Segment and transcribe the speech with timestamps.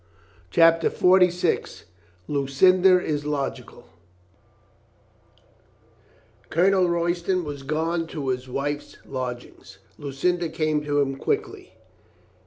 [0.49, 1.83] CHAPTER FORTY SIX
[2.27, 3.87] LUCINDA IS LOGICAL
[6.51, 9.77] ^~^ OLONEL Royston was gone to his wife's lodg ^^ ings.
[9.99, 11.75] Lucinda came to him quickly.